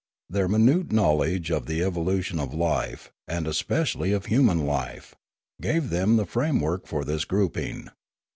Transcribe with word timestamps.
Their 0.31 0.47
minute 0.47 0.91
knowledge 0.91 1.51
of 1.51 1.67
the 1.67 1.83
evolution 1.83 2.39
of 2.39 2.55
life, 2.55 3.11
and 3.27 3.45
especially 3.45 4.13
of 4.13 4.25
human 4.25 4.65
life, 4.65 5.13
gave 5.61 5.91
them 5.91 6.17
the 6.17 6.25
framework 6.25 6.87
for 6.87 7.05
this 7.05 7.23
grouping. 7.23 7.87